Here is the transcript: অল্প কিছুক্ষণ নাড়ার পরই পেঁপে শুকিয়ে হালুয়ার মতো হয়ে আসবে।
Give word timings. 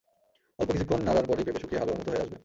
অল্প 0.59 0.69
কিছুক্ষণ 0.71 0.99
নাড়ার 1.03 1.25
পরই 1.27 1.43
পেঁপে 1.43 1.61
শুকিয়ে 1.61 1.79
হালুয়ার 1.81 1.99
মতো 1.99 2.09
হয়ে 2.11 2.23
আসবে। 2.23 2.37